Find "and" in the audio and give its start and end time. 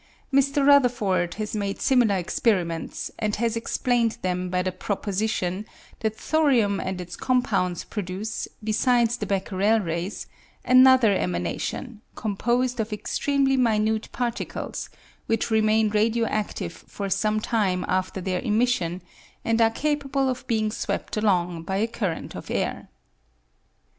3.19-3.35, 6.79-6.99, 19.45-19.61